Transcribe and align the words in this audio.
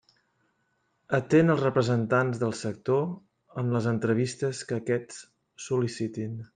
Atén 1.17 1.53
els 1.55 1.61
representants 1.65 2.41
del 2.45 2.57
sector 2.61 3.63
en 3.65 3.71
les 3.77 3.93
entrevistes 3.95 4.67
que 4.71 4.83
aquests 4.83 5.25
sol·licitin. 5.69 6.39